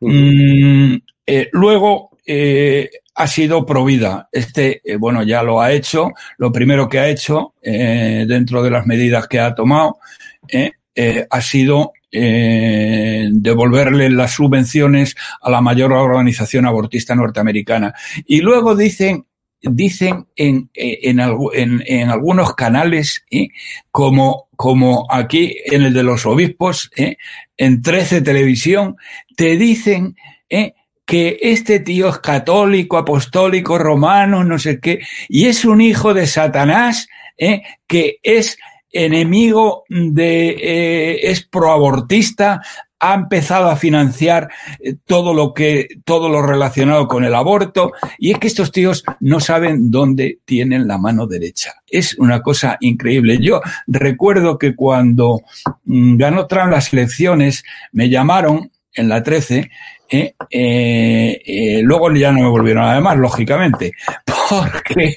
[0.00, 0.94] Mm,
[1.26, 4.28] eh, luego, eh, ha sido provida.
[4.30, 6.10] Este, eh, bueno, ya lo ha hecho.
[6.36, 9.96] Lo primero que ha hecho, eh, dentro de las medidas que ha tomado,
[11.30, 17.94] ha sido devolverle las subvenciones a la mayor organización abortista norteamericana.
[18.26, 19.24] Y luego dicen,
[19.62, 23.24] dicen en, en, en, en algunos canales,
[23.90, 26.90] como, como aquí en el de los obispos,
[27.56, 28.96] en 13 Televisión,
[29.34, 30.14] te dicen,
[31.08, 36.26] que este tío es católico, apostólico, romano, no sé qué, y es un hijo de
[36.26, 37.62] Satanás, ¿eh?
[37.86, 38.58] que es
[38.92, 42.60] enemigo de, eh, es proabortista,
[43.00, 48.32] ha empezado a financiar eh, todo lo que, todo lo relacionado con el aborto, y
[48.32, 51.72] es que estos tíos no saben dónde tienen la mano derecha.
[51.86, 53.38] Es una cosa increíble.
[53.40, 55.40] Yo recuerdo que cuando
[55.86, 59.70] mm, ganó Trump las elecciones, me llamaron en la 13
[60.10, 63.92] eh, eh, eh, luego ya no me volvieron a lógicamente,
[64.48, 65.16] porque,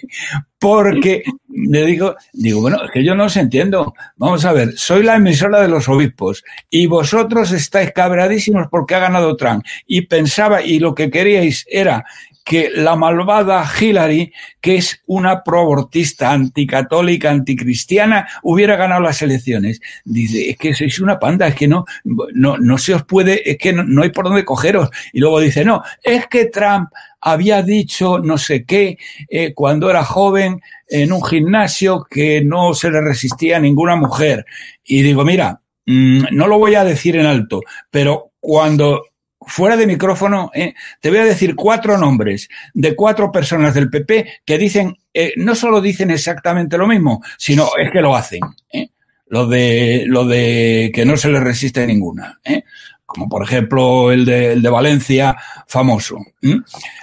[0.59, 3.93] porque le digo, digo, bueno, que yo no os entiendo.
[4.17, 8.99] Vamos a ver, soy la emisora de los obispos y vosotros estáis cabradísimos porque ha
[8.99, 12.05] ganado Trump y pensaba y lo que queríais era
[12.43, 19.81] que la malvada Hillary, que es una proabortista, anticatólica, anticristiana, hubiera ganado las elecciones.
[20.03, 23.57] Dice, es que sois una panda, es que no, no, no se os puede, es
[23.57, 24.89] que no, hay por dónde cogeros.
[25.13, 26.89] Y luego dice, no, es que Trump
[27.23, 28.97] había dicho no sé qué
[29.29, 34.45] eh, cuando era joven en un gimnasio que no se le resistía a ninguna mujer.
[34.83, 39.10] Y digo, mira, mmm, no lo voy a decir en alto, pero cuando
[39.45, 44.41] fuera de micrófono, eh, te voy a decir cuatro nombres de cuatro personas del PP
[44.45, 48.41] que dicen, eh, no solo dicen exactamente lo mismo, sino es que lo hacen.
[48.71, 48.89] Eh,
[49.27, 52.39] lo de, lo de que no se les resiste ninguna.
[52.43, 52.63] ¿eh?
[53.05, 56.17] Como por ejemplo el de, el de Valencia, famoso.
[56.41, 56.57] ¿eh?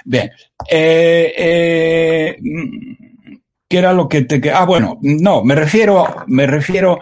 [0.05, 0.31] Bien.
[0.69, 2.37] Eh,
[3.67, 4.51] ¿Qué era lo que te...
[4.51, 6.99] Ah, bueno, no, me refiero, me refiero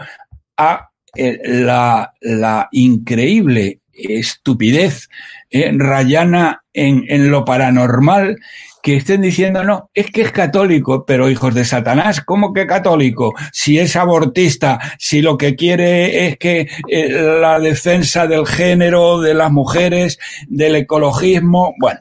[0.58, 5.10] a la, la increíble estupidez
[5.50, 8.38] eh, rayana en, lo paranormal
[8.84, 13.34] que estén diciendo, no, es que es católico, pero hijos de Satanás, ¿cómo que católico?
[13.52, 19.34] Si es abortista, si lo que quiere es que eh, la defensa del género, de
[19.34, 22.00] las mujeres, del ecologismo, bueno,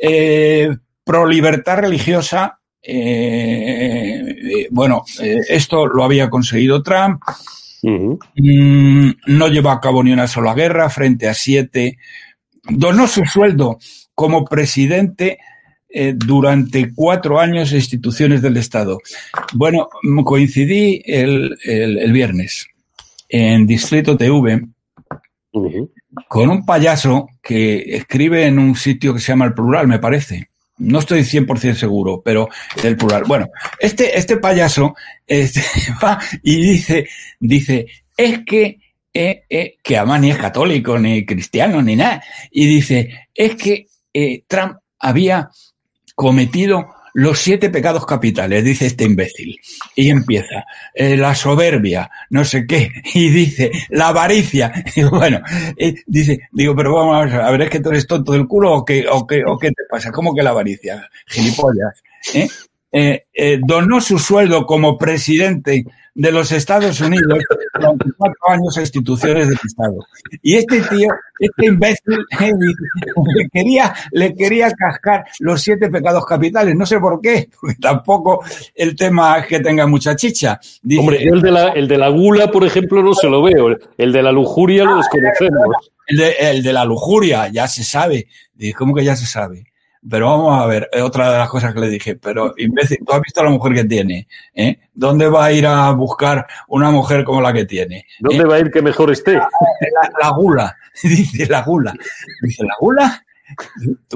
[0.00, 5.04] eh, pro libertad religiosa, eh, bueno,
[5.48, 7.22] esto lo había conseguido Trump,
[7.82, 8.18] Uh -huh.
[8.36, 11.98] mm, no llevó a cabo ni una sola guerra frente a siete.
[12.68, 13.78] Donó su sueldo
[14.14, 15.38] como presidente
[15.88, 18.98] eh, durante cuatro años en instituciones del Estado.
[19.52, 19.88] Bueno,
[20.24, 22.66] coincidí el, el, el viernes
[23.28, 24.62] en Distrito TV
[25.52, 25.90] uh -huh.
[26.28, 30.51] con un payaso que escribe en un sitio que se llama El Plural, me parece.
[30.78, 32.48] No estoy 100% seguro, pero
[32.82, 33.24] del plural.
[33.24, 34.94] Bueno, este, este payaso
[35.26, 35.62] este,
[36.02, 37.08] va y dice,
[37.38, 38.80] dice, es que,
[39.14, 42.22] eh, eh, que además ni es católico, ni cristiano, ni nada.
[42.50, 45.50] Y dice, es que eh, Trump había
[46.14, 49.58] cometido los siete pecados capitales, dice este imbécil.
[49.94, 54.72] Y empieza, eh, la soberbia, no sé qué, y dice, la avaricia.
[54.94, 55.40] Y bueno,
[55.76, 58.84] eh, dice, digo, pero vamos a ver, ¿es que tú eres tonto del culo o
[58.84, 60.12] qué, o qué, o qué te pasa?
[60.12, 61.08] ¿Cómo que la avaricia?
[61.26, 62.02] Gilipollas.
[62.34, 62.48] ¿eh?
[62.92, 67.38] Eh, donó su sueldo como presidente de los Estados Unidos
[67.74, 69.98] durante cuatro años a instituciones del Estado.
[70.42, 72.18] Y este tío, este imbécil,
[73.34, 76.74] le quería, le quería cascar los siete pecados capitales.
[76.76, 78.44] No sé por qué, porque tampoco
[78.74, 80.60] el tema es que tenga mucha chicha.
[80.98, 83.76] Hombre, el de, la, el de la gula, por ejemplo, no se lo veo.
[83.96, 85.90] El de la lujuria lo desconocemos.
[86.06, 88.28] El de, el de la lujuria, ya se sabe.
[88.76, 89.71] ¿Cómo que ya se sabe?
[90.08, 93.20] Pero vamos a ver, otra de las cosas que le dije, pero imbécil, tú has
[93.20, 94.80] visto a la mujer que tiene, ¿eh?
[94.92, 98.06] ¿Dónde va a ir a buscar una mujer como la que tiene?
[98.18, 98.46] ¿Dónde ¿Eh?
[98.46, 99.34] va a ir que mejor esté?
[99.34, 99.48] La,
[100.20, 101.94] la, gula, dice la gula.
[102.42, 103.24] Dice, ¿la gula?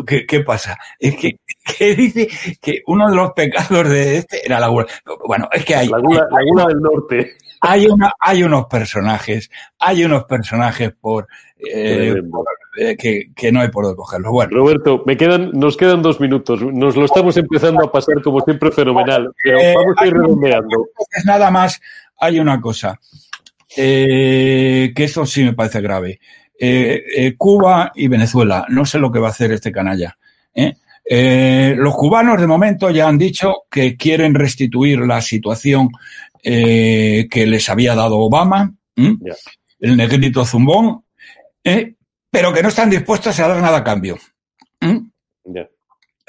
[0.06, 0.76] ¿Qué, ¿Qué, pasa?
[0.98, 1.38] Es que,
[1.78, 2.28] que, dice
[2.60, 4.86] que uno de los pecados de este era la gula.
[5.26, 5.88] Bueno, es que hay.
[5.88, 7.36] La gula, la gula del norte.
[7.60, 12.44] Hay, una, hay unos personajes, hay unos personajes por, eh, por
[12.98, 14.32] que, que, no hay por dónde cogerlos.
[14.32, 14.50] Bueno.
[14.56, 16.60] Roberto, me quedan, nos quedan dos minutos.
[16.62, 20.88] Nos lo estamos empezando a pasar como siempre fenomenal, pero Eh, vamos a ir redondeando.
[21.24, 21.80] Nada más,
[22.18, 22.98] hay una cosa,
[23.76, 26.20] eh, que eso sí me parece grave.
[26.58, 30.16] Eh, eh, Cuba y Venezuela, no sé lo que va a hacer este canalla.
[30.54, 30.74] ¿eh?
[31.08, 35.90] Eh, los cubanos de momento ya han dicho que quieren restituir la situación
[36.42, 41.04] eh, que les había dado Obama, el negrito zumbón,
[41.62, 41.95] ¿eh?
[42.36, 44.18] Pero que no están dispuestos a dar nada a cambio.
[44.82, 45.08] ¿Mm?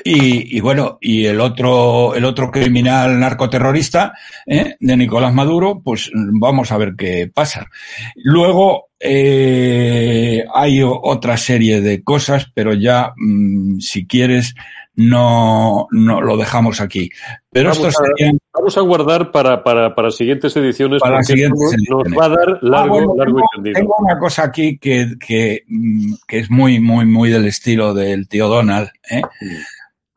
[0.05, 4.13] Y, y bueno, y el otro, el otro criminal narcoterrorista
[4.45, 4.77] ¿eh?
[4.79, 7.67] de Nicolás Maduro, pues vamos a ver qué pasa.
[8.15, 14.55] Luego eh, hay otra serie de cosas, pero ya, mm, si quieres,
[14.95, 17.09] no, no lo dejamos aquí.
[17.51, 21.27] Pero Vamos esto a- sería Vamos a guardar para, para, para siguientes ediciones, Para las
[21.27, 22.13] porque siguientes nos ediciones.
[22.19, 26.13] va a dar largo, Ah, bueno, largo tengo, tengo una cosa aquí que, que, mm,
[26.27, 28.89] que es muy, muy, muy del estilo del tío Donald.
[29.09, 29.21] ¿eh?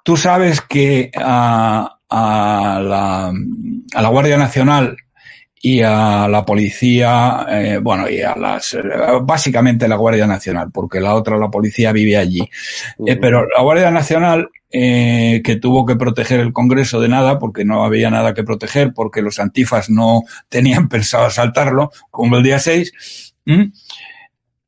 [0.04, 4.96] Tú sabes que a, a, la, a la Guardia Nacional
[5.62, 8.80] y a la policía, eh, bueno, y a las, eh,
[9.22, 12.48] básicamente la Guardia Nacional, porque la otra, la policía, vive allí.
[13.06, 17.66] Eh, pero la Guardia Nacional, eh, que tuvo que proteger el Congreso de nada, porque
[17.66, 22.58] no había nada que proteger, porque los antifas no tenían pensado asaltarlo, como el día
[22.58, 23.70] 6, ¿m?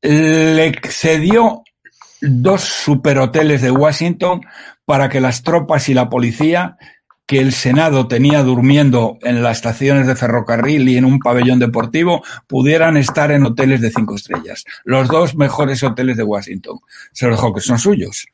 [0.03, 1.63] le cedió
[2.21, 4.43] dos superhoteles de Washington
[4.85, 6.77] para que las tropas y la policía
[7.27, 12.23] que el Senado tenía durmiendo en las estaciones de ferrocarril y en un pabellón deportivo
[12.47, 14.65] pudieran estar en hoteles de cinco estrellas.
[14.85, 16.81] Los dos mejores hoteles de Washington.
[17.13, 18.27] Se los dejó que son suyos.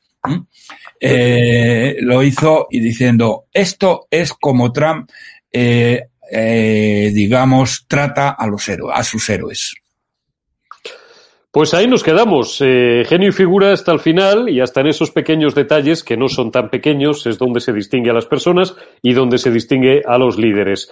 [1.00, 5.10] Eh, lo hizo y diciendo, esto es como Trump,
[5.52, 9.74] eh, eh, digamos, trata a los héroes, a sus héroes.
[11.58, 12.60] Pues ahí nos quedamos.
[12.60, 16.28] Eh, genio y figura hasta el final y hasta en esos pequeños detalles que no
[16.28, 20.18] son tan pequeños es donde se distingue a las personas y donde se distingue a
[20.18, 20.88] los líderes.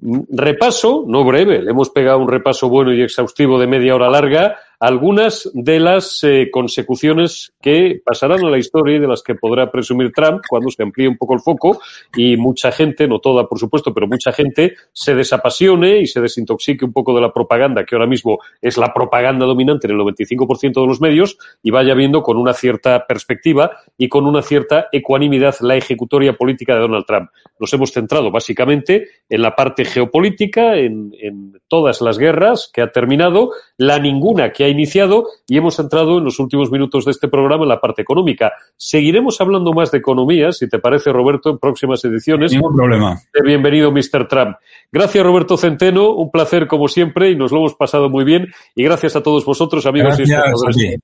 [0.00, 4.08] Mm, Repaso, no breve, le hemos pegado un repaso bueno y exhaustivo de media hora
[4.08, 9.36] larga, algunas de las eh, consecuciones que pasarán a la historia y de las que
[9.36, 11.80] podrá presumir Trump cuando se amplíe un poco el foco
[12.16, 16.84] y mucha gente, no toda por supuesto, pero mucha gente se desapasione y se desintoxique
[16.84, 20.80] un poco de la propaganda, que ahora mismo es la propaganda dominante en el 95%
[20.80, 25.54] de los medios, y vaya viendo con una cierta perspectiva y con una cierta ecuanimidad
[25.60, 27.30] la ejecutoria política de Donald Trump.
[27.60, 32.90] Nos hemos centrado básicamente en la parte geopolítica, en, en todas las guerras que ha
[32.90, 37.28] terminado, la ninguna que ha iniciado, y hemos entrado en los últimos minutos de este
[37.28, 38.52] programa en la parte económica.
[38.76, 42.52] Seguiremos hablando más de economía, si te parece, Roberto, en próximas ediciones.
[42.52, 43.20] Ningún problema.
[43.44, 44.26] Bienvenido, Mr.
[44.28, 44.56] Trump.
[44.90, 46.14] Gracias, Roberto Centeno.
[46.14, 48.48] Un placer, como siempre, y nos lo hemos pasado muy bien.
[48.74, 50.98] Y gracias a todos vosotros, amigos y Gracias.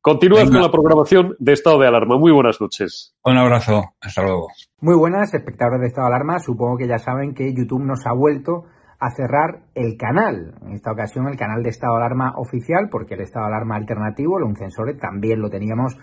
[0.00, 0.52] Continuad Venga.
[0.52, 2.16] con la programación de Estado de Alarma.
[2.16, 3.14] Muy buenas noches.
[3.24, 3.94] Un abrazo.
[4.00, 4.48] Hasta luego.
[4.80, 6.38] Muy buenas, espectadores de Estado de Alarma.
[6.38, 8.64] Supongo que ya saben que YouTube nos ha vuelto
[8.98, 10.54] a cerrar el canal.
[10.62, 13.76] En esta ocasión el canal de Estado de Alarma oficial, porque el Estado de Alarma
[13.76, 15.96] alternativo, el Uncensore, también lo teníamos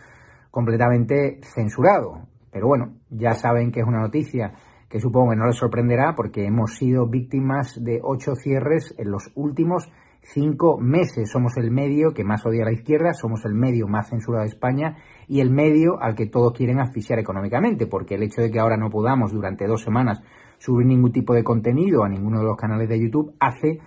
[0.49, 2.27] completamente censurado.
[2.51, 4.53] Pero bueno, ya saben que es una noticia
[4.87, 9.29] que supongo que no les sorprenderá porque hemos sido víctimas de ocho cierres en los
[9.35, 9.91] últimos
[10.21, 11.29] cinco meses.
[11.29, 14.49] Somos el medio que más odia a la izquierda, somos el medio más censurado de
[14.49, 14.95] España
[15.27, 18.77] y el medio al que todos quieren asfixiar económicamente, porque el hecho de que ahora
[18.77, 20.21] no podamos durante dos semanas
[20.65, 23.79] subir ningún tipo de contenido a ninguno de los canales de YouTube hace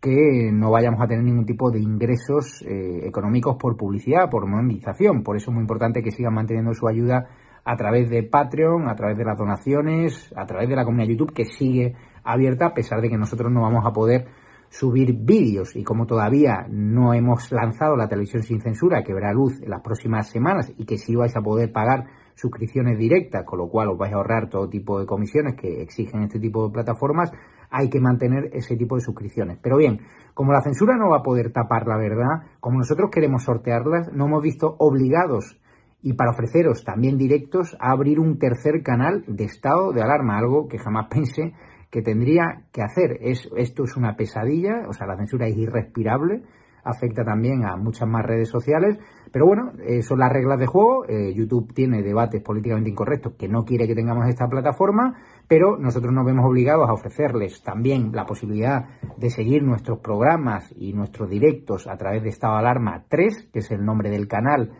[0.00, 5.22] que no vayamos a tener ningún tipo de ingresos eh, económicos por publicidad, por monetización.
[5.22, 7.26] Por eso es muy importante que sigan manteniendo su ayuda
[7.64, 11.32] a través de Patreon, a través de las donaciones, a través de la comunidad YouTube
[11.32, 14.26] que sigue abierta a pesar de que nosotros no vamos a poder
[14.68, 19.62] subir vídeos y como todavía no hemos lanzado la televisión sin censura que verá luz
[19.62, 22.04] en las próximas semanas y que sí vais a poder pagar
[22.36, 26.22] suscripciones directas, con lo cual os vais a ahorrar todo tipo de comisiones que exigen
[26.22, 27.32] este tipo de plataformas,
[27.70, 29.58] hay que mantener ese tipo de suscripciones.
[29.60, 30.00] Pero bien,
[30.34, 34.26] como la censura no va a poder tapar la verdad, como nosotros queremos sortearlas, no
[34.26, 35.58] hemos visto obligados
[36.02, 40.68] y para ofreceros también directos a abrir un tercer canal de estado de alarma, algo
[40.68, 41.54] que jamás pensé
[41.90, 43.18] que tendría que hacer.
[43.22, 46.42] Es, esto es una pesadilla, o sea, la censura es irrespirable,
[46.84, 48.98] afecta también a muchas más redes sociales,
[49.32, 51.04] pero bueno, eh, son las reglas de juego.
[51.08, 55.16] Eh, YouTube tiene debates políticamente incorrectos que no quiere que tengamos esta plataforma,
[55.48, 60.92] pero nosotros nos vemos obligados a ofrecerles también la posibilidad de seguir nuestros programas y
[60.92, 64.72] nuestros directos a través de Estado Alarma 3, que es el nombre del canal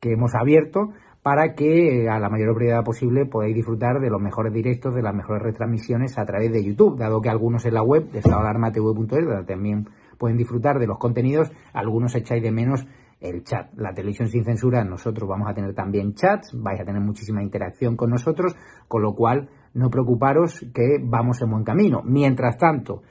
[0.00, 0.92] que hemos abierto,
[1.22, 5.00] para que eh, a la mayor brevedad posible podáis disfrutar de los mejores directos, de
[5.00, 9.46] las mejores retransmisiones a través de YouTube, dado que algunos en la web de estadoalarmatv.es,
[9.46, 9.88] también
[10.18, 12.86] pueden disfrutar de los contenidos, algunos echáis de menos
[13.20, 13.72] el chat.
[13.76, 17.96] La televisión sin censura, nosotros vamos a tener también chats, vais a tener muchísima interacción
[17.96, 18.54] con nosotros,
[18.88, 22.02] con lo cual no preocuparos que vamos en buen camino.
[22.04, 23.02] Mientras tanto,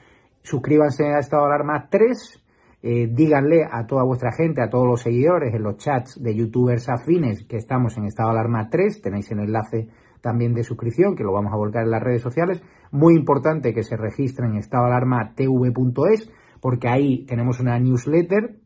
[0.42, 2.44] suscríbanse a Estado Alarma 3,
[2.86, 6.90] eh, díganle a toda vuestra gente, a todos los seguidores en los chats de youtubers
[6.90, 9.88] afines que estamos en estado alarma 3, tenéis el enlace
[10.20, 12.62] también de suscripción que lo vamos a volcar en las redes sociales.
[12.90, 16.30] Muy importante que se registren en estado alarma tv.es
[16.60, 18.56] porque ahí tenemos una newsletter,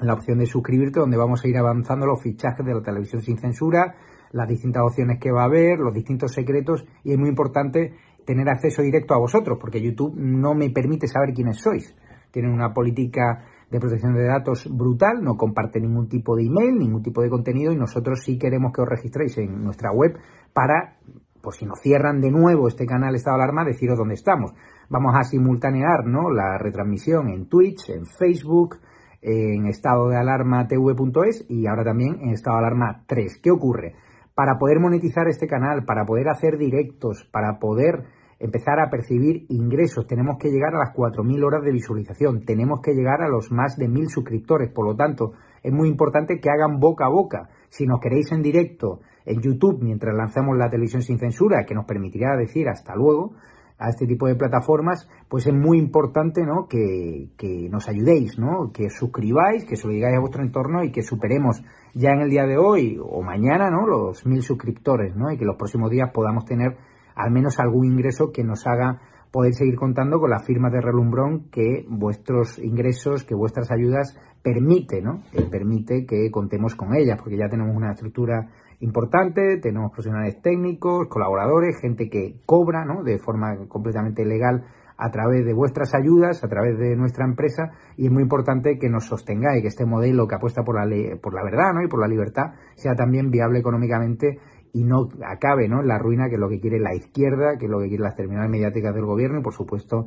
[0.00, 3.38] la opción de suscribirte donde vamos a ir avanzando los fichajes de la televisión sin
[3.38, 3.94] censura,
[4.32, 7.94] las distintas opciones que va a haber, los distintos secretos y es muy importante
[8.24, 11.94] tener acceso directo a vosotros porque YouTube no me permite saber quiénes sois.
[12.30, 17.02] Tienen una política de protección de datos brutal, no comparte ningún tipo de email, ningún
[17.02, 20.18] tipo de contenido y nosotros sí queremos que os registréis en nuestra web
[20.52, 20.96] para,
[21.40, 24.52] por si nos cierran de nuevo este canal Estado de Alarma, deciros dónde estamos.
[24.88, 26.30] Vamos a simultanear ¿no?
[26.30, 28.76] la retransmisión en Twitch, en Facebook,
[29.22, 33.40] en estado de alarma tv.es y ahora también en estado de alarma 3.
[33.42, 33.94] ¿Qué ocurre?
[34.34, 38.04] Para poder monetizar este canal, para poder hacer directos, para poder
[38.38, 40.06] empezar a percibir ingresos.
[40.06, 43.76] Tenemos que llegar a las 4.000 horas de visualización, tenemos que llegar a los más
[43.76, 44.72] de 1.000 suscriptores.
[44.72, 47.50] Por lo tanto, es muy importante que hagan boca a boca.
[47.68, 51.84] Si nos queréis en directo en YouTube mientras lanzamos la televisión sin censura, que nos
[51.84, 53.34] permitirá decir hasta luego
[53.80, 56.68] a este tipo de plataformas, pues es muy importante ¿no?
[56.68, 57.30] que,
[57.70, 58.70] nos ayudéis, ¿no?
[58.72, 61.62] que suscribáis, que se lo a vuestro entorno y que superemos
[61.94, 63.86] ya en el día de hoy o mañana ¿no?
[63.86, 65.32] los mil suscriptores ¿no?
[65.32, 66.76] y que los próximos días podamos tener
[67.14, 69.00] al menos algún ingreso que nos haga
[69.30, 75.00] poder seguir contando con las firmas de relumbrón que vuestros ingresos, que vuestras ayudas permite,
[75.00, 75.22] ¿no?
[75.50, 78.50] permite que contemos con ellas, porque ya tenemos una estructura
[78.80, 83.02] importante, tenemos profesionales técnicos, colaboradores, gente que cobra, ¿no?
[83.02, 84.64] De forma completamente legal
[85.00, 88.90] a través de vuestras ayudas, a través de nuestra empresa, y es muy importante que
[88.90, 91.82] nos sostengáis, que este modelo que apuesta por la, ley, por la verdad ¿no?
[91.82, 94.38] y por la libertad sea también viable económicamente
[94.72, 95.80] y no acabe ¿no?
[95.80, 98.04] en la ruina que es lo que quiere la izquierda, que es lo que quiere
[98.04, 100.06] las terminales mediáticas del gobierno y por supuesto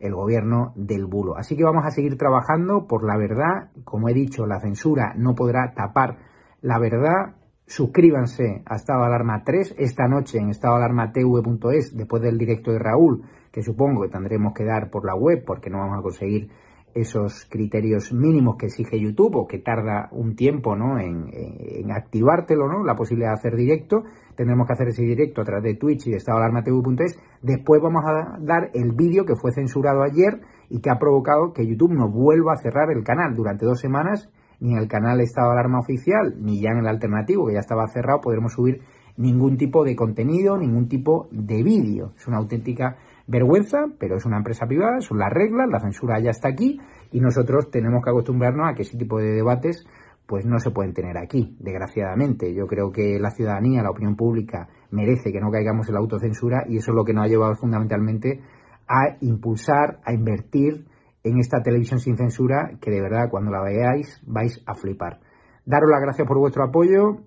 [0.00, 1.36] el gobierno del bulo.
[1.36, 3.70] Así que vamos a seguir trabajando por la verdad.
[3.84, 6.18] Como he dicho, la censura no podrá tapar
[6.60, 7.36] la verdad.
[7.72, 13.62] Suscríbanse a Estado Alarma 3 esta noche en estadoalarmatv.es después del directo de Raúl, que
[13.62, 16.50] supongo que tendremos que dar por la web porque no vamos a conseguir
[16.92, 20.98] esos criterios mínimos que exige YouTube o que tarda un tiempo ¿no?
[20.98, 22.84] en, activártelo, ¿no?
[22.84, 24.02] la posibilidad de hacer directo.
[24.36, 27.18] Tendremos que hacer ese directo a través de Twitch y de estadoalarmatv.es.
[27.40, 31.66] Después vamos a dar el vídeo que fue censurado ayer y que ha provocado que
[31.66, 34.30] YouTube nos vuelva a cerrar el canal durante dos semanas.
[34.62, 37.58] Ni en el canal Estado de Alarma Oficial, ni ya en el alternativo, que ya
[37.58, 38.80] estaba cerrado, podremos subir
[39.16, 42.12] ningún tipo de contenido, ningún tipo de vídeo.
[42.16, 42.96] Es una auténtica
[43.26, 47.18] vergüenza, pero es una empresa privada, son las reglas, la censura ya está aquí y
[47.18, 49.84] nosotros tenemos que acostumbrarnos a que ese tipo de debates
[50.26, 52.54] pues no se pueden tener aquí, desgraciadamente.
[52.54, 56.64] Yo creo que la ciudadanía, la opinión pública merece que no caigamos en la autocensura
[56.68, 58.40] y eso es lo que nos ha llevado fundamentalmente
[58.86, 60.86] a impulsar, a invertir
[61.24, 65.20] en esta televisión sin censura que de verdad cuando la veáis vais a flipar.
[65.64, 67.18] Daros las gracias por vuestro apoyo,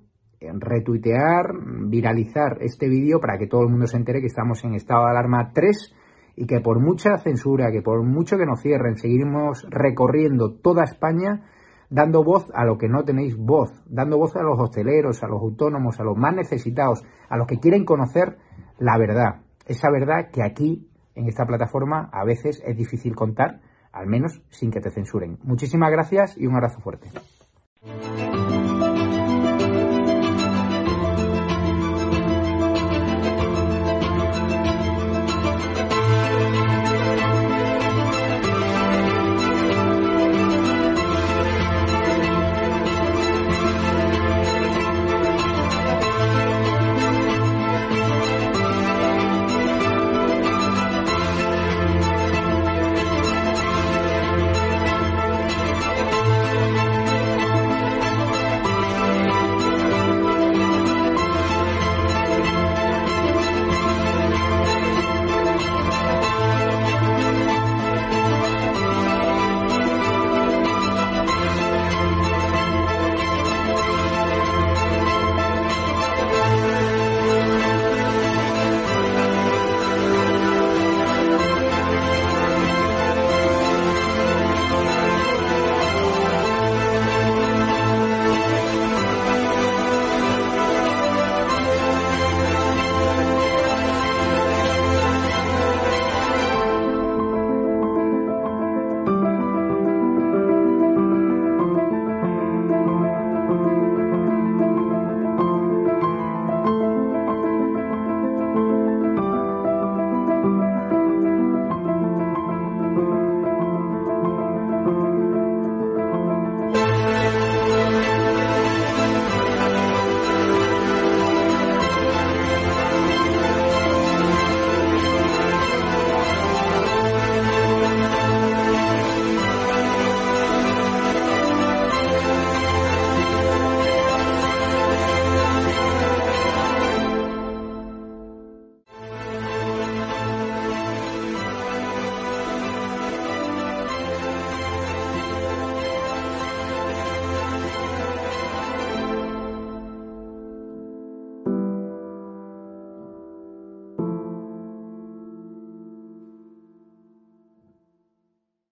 [0.42, 1.54] retuitear,
[1.88, 5.12] viralizar este vídeo para que todo el mundo se entere que estamos en estado de
[5.12, 5.96] alarma 3
[6.36, 11.46] y que por mucha censura, que por mucho que nos cierren, seguimos recorriendo toda España
[11.90, 15.42] dando voz a lo que no tenéis voz, dando voz a los hosteleros, a los
[15.42, 18.38] autónomos, a los más necesitados, a los que quieren conocer
[18.80, 19.42] la verdad.
[19.66, 23.62] Esa verdad que aquí, en esta plataforma, a veces es difícil contar,
[23.96, 25.40] al menos sin que te censuren.
[25.44, 27.10] Muchísimas gracias y un abrazo fuerte.